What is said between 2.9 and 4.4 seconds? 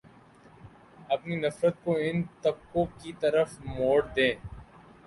کی طرف موڑ دیں